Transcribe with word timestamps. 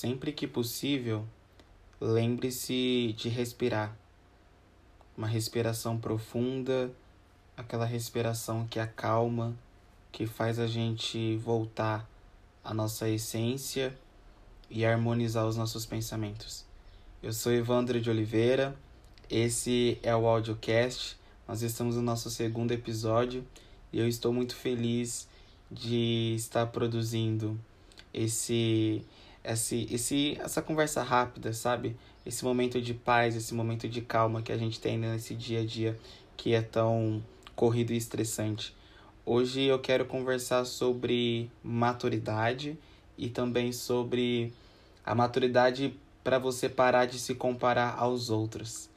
Sempre 0.00 0.30
que 0.30 0.46
possível, 0.46 1.26
lembre-se 2.00 3.16
de 3.18 3.28
respirar. 3.28 3.98
Uma 5.16 5.26
respiração 5.26 5.98
profunda, 5.98 6.88
aquela 7.56 7.84
respiração 7.84 8.64
que 8.64 8.78
acalma, 8.78 9.56
que 10.12 10.24
faz 10.24 10.60
a 10.60 10.68
gente 10.68 11.36
voltar 11.38 12.08
à 12.62 12.72
nossa 12.72 13.08
essência 13.08 13.92
e 14.70 14.86
harmonizar 14.86 15.44
os 15.48 15.56
nossos 15.56 15.84
pensamentos. 15.84 16.64
Eu 17.20 17.32
sou 17.32 17.50
Evandro 17.50 18.00
de 18.00 18.08
Oliveira, 18.08 18.76
esse 19.28 19.98
é 20.00 20.14
o 20.14 20.28
audiocast, 20.28 21.18
nós 21.48 21.60
estamos 21.62 21.96
no 21.96 22.02
nosso 22.02 22.30
segundo 22.30 22.70
episódio 22.70 23.44
e 23.92 23.98
eu 23.98 24.06
estou 24.06 24.32
muito 24.32 24.54
feliz 24.54 25.28
de 25.68 26.36
estar 26.36 26.66
produzindo 26.66 27.58
esse, 28.14 29.04
esse, 29.44 29.88
esse, 29.90 30.38
essa 30.40 30.60
conversa 30.60 31.02
rápida, 31.02 31.52
sabe? 31.52 31.96
Esse 32.24 32.44
momento 32.44 32.80
de 32.80 32.94
paz, 32.94 33.36
esse 33.36 33.54
momento 33.54 33.88
de 33.88 34.00
calma 34.00 34.42
que 34.42 34.52
a 34.52 34.56
gente 34.58 34.80
tem 34.80 34.98
nesse 34.98 35.34
dia 35.34 35.60
a 35.60 35.64
dia 35.64 35.98
que 36.36 36.54
é 36.54 36.62
tão 36.62 37.22
corrido 37.56 37.92
e 37.92 37.96
estressante. 37.96 38.74
Hoje 39.26 39.62
eu 39.62 39.78
quero 39.78 40.06
conversar 40.06 40.64
sobre 40.64 41.50
maturidade 41.62 42.78
e 43.18 43.28
também 43.28 43.72
sobre 43.72 44.54
a 45.04 45.14
maturidade 45.14 45.94
para 46.22 46.38
você 46.38 46.68
parar 46.68 47.06
de 47.06 47.18
se 47.18 47.34
comparar 47.34 47.96
aos 47.98 48.30
outros. 48.30 48.88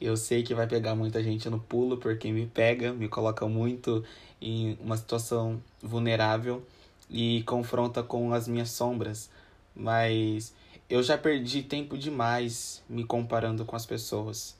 Eu 0.00 0.16
sei 0.16 0.42
que 0.42 0.54
vai 0.54 0.66
pegar 0.66 0.94
muita 0.94 1.22
gente 1.22 1.48
no 1.48 1.60
pulo 1.60 1.98
porque 1.98 2.32
me 2.32 2.46
pega, 2.46 2.92
me 2.92 3.08
coloca 3.08 3.46
muito 3.46 4.02
em 4.40 4.76
uma 4.80 4.96
situação 4.96 5.62
vulnerável 5.82 6.66
e 7.08 7.42
confronta 7.44 8.02
com 8.02 8.32
as 8.32 8.48
minhas 8.48 8.70
sombras, 8.70 9.30
mas 9.74 10.54
eu 10.88 11.02
já 11.02 11.16
perdi 11.16 11.62
tempo 11.62 11.96
demais 11.96 12.82
me 12.88 13.04
comparando 13.04 13.64
com 13.64 13.76
as 13.76 13.86
pessoas. 13.86 14.56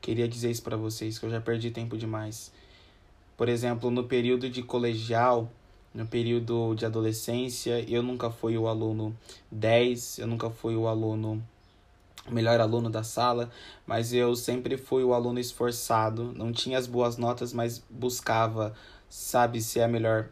Queria 0.00 0.28
dizer 0.28 0.50
isso 0.50 0.62
para 0.62 0.76
vocês 0.76 1.18
que 1.18 1.26
eu 1.26 1.30
já 1.30 1.40
perdi 1.40 1.70
tempo 1.70 1.96
demais. 1.96 2.52
Por 3.36 3.48
exemplo, 3.48 3.90
no 3.90 4.04
período 4.04 4.48
de 4.48 4.62
colegial, 4.62 5.50
no 5.94 6.06
período 6.06 6.74
de 6.74 6.86
adolescência, 6.86 7.84
eu 7.88 8.02
nunca 8.02 8.30
fui 8.30 8.56
o 8.56 8.68
aluno 8.68 9.16
10, 9.50 10.18
eu 10.18 10.26
nunca 10.26 10.50
fui 10.50 10.76
o 10.76 10.86
aluno 10.86 11.42
melhor 12.28 12.60
aluno 12.60 12.90
da 12.90 13.02
sala, 13.02 13.50
mas 13.86 14.12
eu 14.12 14.34
sempre 14.34 14.76
fui 14.76 15.04
o 15.04 15.14
aluno 15.14 15.38
esforçado, 15.38 16.32
não 16.34 16.52
tinha 16.52 16.78
as 16.78 16.86
boas 16.86 17.16
notas, 17.16 17.52
mas 17.52 17.82
buscava, 17.88 18.74
sabe, 19.08 19.60
ser 19.60 19.82
a 19.82 19.88
melhor 19.88 20.28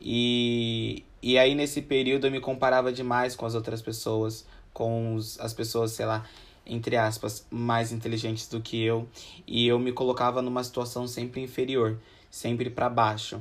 e, 0.00 1.04
e 1.26 1.36
aí 1.38 1.56
nesse 1.56 1.82
período 1.82 2.28
eu 2.28 2.30
me 2.30 2.38
comparava 2.38 2.92
demais 2.92 3.34
com 3.34 3.44
as 3.44 3.56
outras 3.56 3.82
pessoas, 3.82 4.46
com 4.72 5.16
os, 5.16 5.40
as 5.40 5.52
pessoas, 5.52 5.90
sei 5.90 6.06
lá, 6.06 6.24
entre 6.64 6.96
aspas, 6.96 7.44
mais 7.50 7.90
inteligentes 7.90 8.46
do 8.46 8.60
que 8.60 8.80
eu, 8.80 9.08
e 9.44 9.66
eu 9.66 9.76
me 9.76 9.90
colocava 9.90 10.40
numa 10.40 10.62
situação 10.62 11.08
sempre 11.08 11.40
inferior, 11.40 11.98
sempre 12.30 12.70
para 12.70 12.88
baixo. 12.88 13.40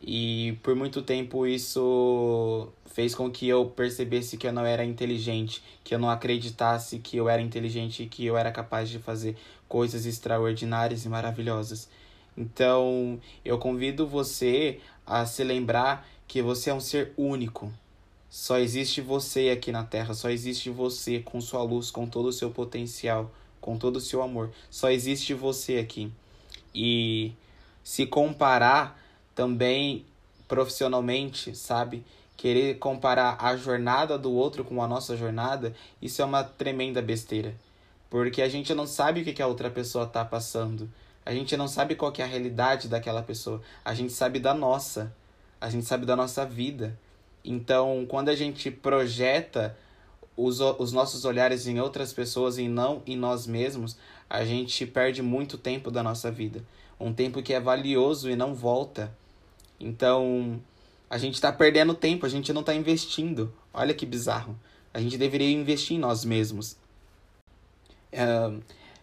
E 0.00 0.56
por 0.62 0.74
muito 0.74 1.02
tempo 1.02 1.46
isso 1.46 2.72
fez 2.86 3.14
com 3.14 3.30
que 3.30 3.46
eu 3.46 3.66
percebesse 3.66 4.38
que 4.38 4.46
eu 4.46 4.52
não 4.54 4.64
era 4.64 4.82
inteligente, 4.82 5.62
que 5.84 5.94
eu 5.94 5.98
não 5.98 6.08
acreditasse 6.08 6.98
que 6.98 7.18
eu 7.18 7.28
era 7.28 7.42
inteligente 7.42 8.04
e 8.04 8.06
que 8.06 8.24
eu 8.24 8.38
era 8.38 8.50
capaz 8.50 8.88
de 8.88 8.98
fazer 8.98 9.36
coisas 9.68 10.06
extraordinárias 10.06 11.04
e 11.04 11.10
maravilhosas. 11.10 11.90
Então, 12.34 13.20
eu 13.44 13.58
convido 13.58 14.06
você 14.06 14.80
a 15.04 15.26
se 15.26 15.44
lembrar 15.44 16.08
que 16.28 16.42
você 16.42 16.68
é 16.70 16.74
um 16.74 16.80
ser 16.80 17.12
único. 17.16 17.72
Só 18.30 18.58
existe 18.58 19.00
você 19.00 19.48
aqui 19.48 19.72
na 19.72 19.82
Terra, 19.82 20.12
só 20.12 20.28
existe 20.28 20.68
você 20.68 21.20
com 21.20 21.40
sua 21.40 21.62
luz, 21.62 21.90
com 21.90 22.06
todo 22.06 22.26
o 22.26 22.32
seu 22.32 22.50
potencial, 22.50 23.30
com 23.60 23.78
todo 23.78 23.96
o 23.96 24.00
seu 24.00 24.22
amor. 24.22 24.50
Só 24.70 24.90
existe 24.90 25.32
você 25.32 25.78
aqui. 25.78 26.12
E 26.74 27.32
se 27.82 28.04
comparar 28.06 29.02
também 29.34 30.04
profissionalmente, 30.46 31.56
sabe? 31.56 32.04
Querer 32.36 32.78
comparar 32.78 33.38
a 33.40 33.56
jornada 33.56 34.18
do 34.18 34.30
outro 34.30 34.62
com 34.62 34.82
a 34.82 34.86
nossa 34.86 35.16
jornada, 35.16 35.74
isso 36.00 36.20
é 36.20 36.24
uma 36.24 36.44
tremenda 36.44 37.00
besteira. 37.00 37.54
Porque 38.10 38.42
a 38.42 38.48
gente 38.48 38.74
não 38.74 38.86
sabe 38.86 39.22
o 39.22 39.24
que 39.24 39.42
a 39.42 39.46
outra 39.46 39.70
pessoa 39.70 40.04
está 40.04 40.24
passando. 40.24 40.90
A 41.24 41.32
gente 41.32 41.56
não 41.56 41.66
sabe 41.66 41.94
qual 41.94 42.12
é 42.18 42.22
a 42.22 42.26
realidade 42.26 42.88
daquela 42.88 43.22
pessoa. 43.22 43.60
A 43.84 43.94
gente 43.94 44.12
sabe 44.12 44.38
da 44.38 44.54
nossa. 44.54 45.12
A 45.60 45.68
gente 45.68 45.86
sabe 45.86 46.06
da 46.06 46.14
nossa 46.14 46.44
vida. 46.44 46.98
Então, 47.44 48.06
quando 48.08 48.28
a 48.28 48.34
gente 48.34 48.70
projeta 48.70 49.76
os, 50.36 50.60
os 50.60 50.92
nossos 50.92 51.24
olhares 51.24 51.66
em 51.66 51.80
outras 51.80 52.12
pessoas 52.12 52.58
e 52.58 52.68
não 52.68 53.02
em 53.06 53.16
nós 53.16 53.46
mesmos, 53.46 53.96
a 54.30 54.44
gente 54.44 54.86
perde 54.86 55.22
muito 55.22 55.58
tempo 55.58 55.90
da 55.90 56.02
nossa 56.02 56.30
vida. 56.30 56.62
Um 57.00 57.12
tempo 57.12 57.42
que 57.42 57.52
é 57.52 57.60
valioso 57.60 58.30
e 58.30 58.36
não 58.36 58.54
volta. 58.54 59.12
Então, 59.80 60.60
a 61.08 61.18
gente 61.18 61.34
está 61.34 61.50
perdendo 61.52 61.94
tempo, 61.94 62.26
a 62.26 62.28
gente 62.28 62.52
não 62.52 62.60
está 62.60 62.74
investindo. 62.74 63.52
Olha 63.72 63.94
que 63.94 64.04
bizarro. 64.04 64.58
A 64.92 65.00
gente 65.00 65.16
deveria 65.16 65.50
investir 65.50 65.96
em 65.96 66.00
nós 66.00 66.24
mesmos. 66.24 66.76
Uh, 68.12 68.62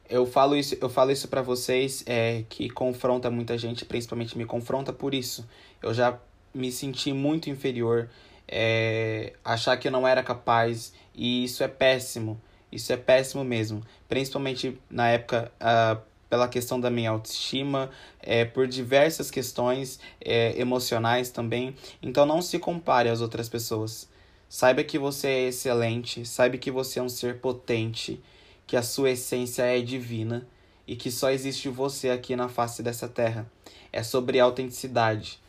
eu 0.09 0.25
falo 0.25 0.55
isso, 0.55 0.77
eu 0.79 0.89
falo 0.89 1.11
isso 1.11 1.27
para 1.27 1.41
vocês 1.41 2.03
é, 2.05 2.43
que 2.47 2.69
confronta 2.69 3.29
muita 3.31 3.57
gente, 3.57 3.85
principalmente 3.85 4.37
me 4.37 4.45
confronta 4.45 4.93
por 4.93 5.13
isso. 5.13 5.47
Eu 5.81 5.93
já 5.93 6.19
me 6.55 6.71
senti 6.71 7.13
muito 7.13 7.49
inferior, 7.49 8.09
é, 8.47 9.33
achar 9.43 9.77
que 9.77 9.87
eu 9.87 9.91
não 9.91 10.07
era 10.07 10.23
capaz, 10.23 10.93
e 11.13 11.43
isso 11.43 11.63
é 11.63 11.67
péssimo. 11.67 12.39
Isso 12.71 12.91
é 12.91 12.97
péssimo 12.97 13.43
mesmo. 13.43 13.81
Principalmente 14.09 14.77
na 14.89 15.09
época, 15.09 15.51
uh, 15.61 16.01
pela 16.29 16.47
questão 16.47 16.79
da 16.79 16.89
minha 16.89 17.11
autoestima, 17.11 17.89
é, 18.21 18.43
por 18.43 18.67
diversas 18.67 19.31
questões 19.31 19.99
é, 20.19 20.59
emocionais 20.59 21.29
também. 21.29 21.75
Então 22.01 22.25
não 22.25 22.41
se 22.41 22.59
compare 22.59 23.09
às 23.09 23.21
outras 23.21 23.47
pessoas. 23.47 24.09
Saiba 24.49 24.83
que 24.83 24.99
você 24.99 25.27
é 25.27 25.47
excelente, 25.47 26.25
saiba 26.25 26.57
que 26.57 26.71
você 26.71 26.99
é 26.99 27.03
um 27.03 27.09
ser 27.09 27.39
potente 27.39 28.21
que 28.67 28.75
a 28.75 28.83
sua 28.83 29.11
essência 29.11 29.63
é 29.63 29.79
divina 29.79 30.47
e 30.87 30.95
que 30.95 31.11
só 31.11 31.29
existe 31.29 31.69
você 31.69 32.09
aqui 32.09 32.35
na 32.35 32.49
face 32.49 32.81
dessa 32.83 33.07
terra. 33.07 33.49
É 33.91 34.03
sobre 34.03 34.39
autenticidade. 34.39 35.39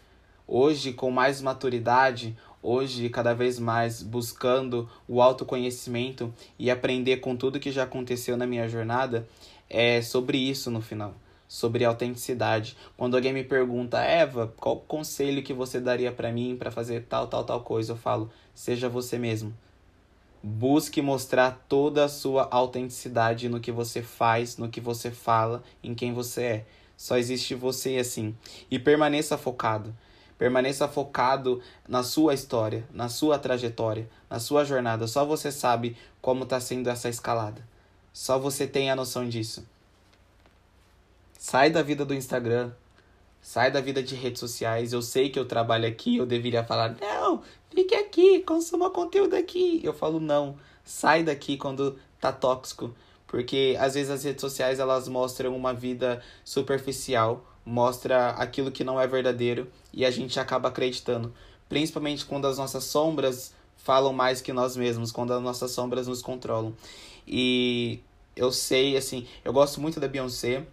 Hoje, 0.49 0.93
com 0.93 1.11
mais 1.11 1.43
maturidade, 1.43 2.37
hoje 2.62 3.09
cada 3.09 3.34
vez 3.34 3.59
mais 3.59 4.01
buscando 4.01 4.89
o 5.09 5.21
autoconhecimento 5.21 6.33
e 6.57 6.71
aprender 6.71 7.17
com 7.17 7.34
tudo 7.34 7.59
que 7.59 7.73
já 7.73 7.83
aconteceu 7.83 8.37
na 8.37 8.47
minha 8.47 8.69
jornada, 8.69 9.27
é 9.69 10.01
sobre 10.01 10.39
isso 10.39 10.71
no 10.71 10.81
final, 10.81 11.15
sobre 11.49 11.85
autenticidade. 11.85 12.77
Quando 12.97 13.17
alguém 13.17 13.33
me 13.33 13.43
pergunta, 13.43 13.99
Eva, 13.99 14.55
qual 14.56 14.77
conselho 14.77 15.43
que 15.43 15.53
você 15.53 15.81
daria 15.81 16.12
para 16.12 16.31
mim 16.31 16.55
para 16.56 16.71
fazer 16.71 17.06
tal, 17.09 17.27
tal, 17.27 17.43
tal 17.43 17.62
coisa, 17.62 17.93
eu 17.93 17.97
falo, 17.97 18.31
seja 18.55 18.89
você 18.89 19.19
mesmo. 19.19 19.53
Busque 20.41 21.03
mostrar 21.03 21.67
toda 21.69 22.05
a 22.05 22.09
sua 22.09 22.47
autenticidade 22.53 23.49
no 23.49 23.59
que 23.59 23.73
você 23.73 24.01
faz, 24.01 24.56
no 24.59 24.69
que 24.69 24.81
você 24.81 25.11
fala, 25.11 25.65
em 25.83 25.93
quem 25.93 26.12
você 26.12 26.43
é. 26.43 26.65
Só 26.97 27.19
existe 27.19 27.53
você 27.56 27.97
assim. 27.97 28.33
E 28.71 28.79
permaneça 28.79 29.37
focado. 29.37 29.93
Permaneça 30.39 30.87
focado 30.87 31.63
na 31.89 32.03
sua 32.03 32.35
história, 32.35 32.87
na 32.93 33.09
sua 33.09 33.39
trajetória, 33.39 34.09
na 34.29 34.39
sua 34.39 34.65
jornada. 34.65 35.07
Só 35.07 35.25
você 35.25 35.51
sabe 35.51 35.97
como 36.21 36.45
está 36.45 36.61
sendo 36.61 36.91
essa 36.91 37.09
escalada. 37.09 37.67
Só 38.13 38.39
você 38.39 38.67
tem 38.67 38.91
a 38.91 38.97
noção 38.97 39.29
disso. 39.29 39.67
Sai 41.39 41.71
da 41.71 41.83
vida 41.83 42.05
do 42.05 42.15
Instagram. 42.15 42.71
Sai 43.41 43.71
da 43.71 43.81
vida 43.81 44.03
de 44.03 44.15
redes 44.15 44.41
sociais. 44.41 44.93
Eu 44.93 45.01
sei 45.01 45.31
que 45.31 45.39
eu 45.39 45.47
trabalho 45.47 45.87
aqui, 45.87 46.17
eu 46.17 46.27
deveria 46.27 46.65
falar, 46.65 46.97
não, 47.01 47.43
Fique 47.77 47.95
aqui, 47.95 48.41
consuma 48.41 48.89
conteúdo 48.89 49.35
aqui. 49.35 49.83
Eu 49.85 49.93
falo 49.93 50.19
não, 50.19 50.57
sai 50.83 51.23
daqui 51.23 51.59
quando 51.59 51.99
tá 52.19 52.32
tóxico, 52.32 52.94
porque 53.27 53.77
às 53.79 53.93
vezes 53.93 54.11
as 54.11 54.25
redes 54.25 54.41
sociais 54.41 54.79
elas 54.79 55.09
mostram 55.09 55.55
uma 55.55 55.75
vida 55.75 56.23
superficial, 56.43 57.44
mostra 57.67 58.29
aquilo 58.31 58.71
que 58.71 58.85
não 58.85 59.01
é 59.01 59.09
verdadeiro 59.09 59.67
e 59.93 60.07
a 60.07 60.11
gente 60.11 60.39
acaba 60.39 60.69
acreditando, 60.69 61.35
principalmente 61.69 62.25
quando 62.25 62.47
as 62.47 62.59
nossas 62.59 62.85
sombras 62.85 63.53
falam 63.77 64.13
mais 64.13 64.41
que 64.41 64.53
nós 64.53 64.77
mesmos, 64.77 65.11
quando 65.11 65.33
as 65.33 65.43
nossas 65.43 65.73
sombras 65.73 66.07
nos 66.07 66.23
controlam. 66.23 66.73
E 67.27 67.99
eu 68.37 68.53
sei, 68.53 68.97
assim, 68.97 69.27
eu 69.45 69.53
gosto 69.53 69.81
muito 69.81 69.99
da 69.99 70.07
Beyoncé, 70.07 70.65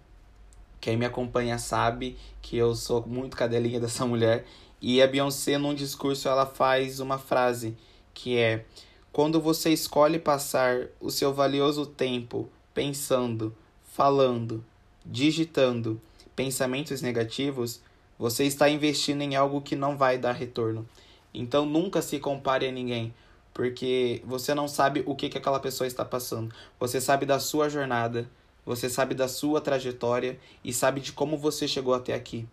quem 0.80 0.96
me 0.96 1.06
acompanha 1.06 1.58
sabe 1.58 2.18
que 2.42 2.58
eu 2.58 2.76
sou 2.76 3.04
muito 3.08 3.36
cadelinha 3.36 3.80
dessa 3.82 4.06
mulher. 4.06 4.46
E 4.82 5.02
a 5.02 5.08
Beyoncé, 5.08 5.58
num 5.58 5.74
discurso, 5.74 6.28
ela 6.28 6.46
faz 6.46 7.00
uma 7.00 7.18
frase 7.18 7.76
que 8.14 8.38
é: 8.38 8.66
Quando 9.12 9.40
você 9.40 9.72
escolhe 9.72 10.20
passar 10.20 10.88
o 11.00 11.10
seu 11.10 11.34
valioso 11.34 11.86
tempo 11.86 12.50
pensando, 12.74 13.56
falando, 13.94 14.64
digitando 15.06 16.02
pensamentos 16.36 17.02
negativos, 17.02 17.82
você 18.18 18.46
está 18.46 18.70
investindo 18.70 19.22
em 19.22 19.36
algo 19.36 19.62
que 19.62 19.76
não 19.76 19.98
vai 19.98 20.18
dar 20.18 20.34
retorno. 20.34 20.88
Então 21.34 21.66
nunca 21.66 22.02
se 22.02 22.20
compare 22.20 22.68
a 22.68 22.72
ninguém, 22.72 23.14
porque 23.54 24.22
você 24.26 24.54
não 24.54 24.68
sabe 24.68 25.04
o 25.06 25.16
que, 25.16 25.30
que 25.30 25.38
aquela 25.38 25.60
pessoa 25.60 25.88
está 25.88 26.06
passando. 26.06 26.54
Você 26.80 27.02
sabe 27.02 27.26
da 27.26 27.40
sua 27.40 27.70
jornada, 27.70 28.30
você 28.66 28.90
sabe 28.90 29.14
da 29.14 29.28
sua 29.28 29.60
trajetória 29.60 30.40
e 30.64 30.72
sabe 30.72 31.02
de 31.02 31.12
como 31.12 31.38
você 31.38 31.68
chegou 31.68 31.94
até 31.94 32.14
aqui. 32.14 32.48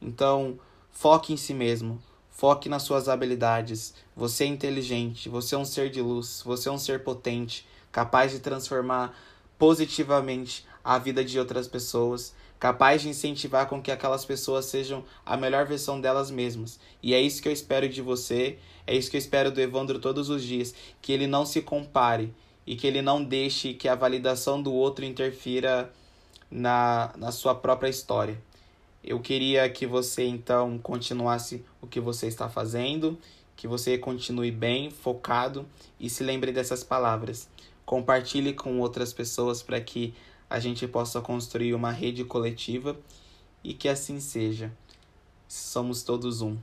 Então, 0.00 0.58
foque 0.90 1.32
em 1.32 1.36
si 1.36 1.54
mesmo, 1.54 2.02
foque 2.30 2.68
nas 2.68 2.82
suas 2.82 3.08
habilidades. 3.08 3.94
Você 4.14 4.44
é 4.44 4.48
inteligente, 4.48 5.28
você 5.28 5.54
é 5.54 5.58
um 5.58 5.64
ser 5.64 5.90
de 5.90 6.02
luz, 6.02 6.42
você 6.44 6.68
é 6.68 6.72
um 6.72 6.78
ser 6.78 7.02
potente, 7.02 7.66
capaz 7.90 8.32
de 8.32 8.40
transformar 8.40 9.16
positivamente 9.58 10.66
a 10.84 10.98
vida 10.98 11.24
de 11.24 11.38
outras 11.38 11.66
pessoas, 11.66 12.34
capaz 12.58 13.02
de 13.02 13.08
incentivar 13.08 13.68
com 13.68 13.82
que 13.82 13.90
aquelas 13.90 14.24
pessoas 14.24 14.64
sejam 14.64 15.04
a 15.24 15.36
melhor 15.36 15.66
versão 15.66 16.00
delas 16.00 16.30
mesmas. 16.30 16.80
E 17.02 17.14
é 17.14 17.20
isso 17.20 17.42
que 17.42 17.48
eu 17.48 17.52
espero 17.52 17.88
de 17.88 18.00
você, 18.00 18.58
é 18.86 18.94
isso 18.94 19.10
que 19.10 19.16
eu 19.16 19.20
espero 19.20 19.50
do 19.50 19.60
Evandro 19.60 19.98
todos 19.98 20.30
os 20.30 20.42
dias, 20.42 20.74
que 21.02 21.12
ele 21.12 21.26
não 21.26 21.44
se 21.44 21.60
compare 21.62 22.32
e 22.66 22.74
que 22.74 22.86
ele 22.86 23.02
não 23.02 23.22
deixe 23.22 23.74
que 23.74 23.88
a 23.88 23.94
validação 23.94 24.60
do 24.60 24.72
outro 24.72 25.04
interfira 25.04 25.92
na, 26.50 27.12
na 27.16 27.30
sua 27.30 27.54
própria 27.54 27.88
história. 27.88 28.40
Eu 29.04 29.20
queria 29.20 29.68
que 29.70 29.86
você 29.86 30.24
então 30.24 30.78
continuasse 30.78 31.64
o 31.80 31.86
que 31.86 32.00
você 32.00 32.26
está 32.26 32.48
fazendo, 32.48 33.16
que 33.54 33.68
você 33.68 33.96
continue 33.96 34.50
bem, 34.50 34.90
focado 34.90 35.64
e 36.00 36.10
se 36.10 36.24
lembre 36.24 36.50
dessas 36.50 36.82
palavras. 36.82 37.48
Compartilhe 37.84 38.52
com 38.52 38.80
outras 38.80 39.12
pessoas 39.12 39.62
para 39.62 39.80
que 39.80 40.12
a 40.48 40.58
gente 40.58 40.86
possa 40.86 41.20
construir 41.20 41.74
uma 41.74 41.90
rede 41.90 42.24
coletiva 42.24 42.96
e 43.62 43.74
que 43.74 43.88
assim 43.88 44.20
seja. 44.20 44.72
Somos 45.48 46.02
todos 46.02 46.40
um. 46.40 46.56